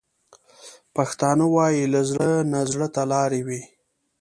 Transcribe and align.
پښتانه 0.95 1.45
وايي: 1.55 1.83
له 1.93 2.01
زړه 2.09 2.29
نه 2.51 2.59
زړه 2.71 2.87
ته 2.95 3.01
لارې 3.13 3.41
وي. 3.47 3.61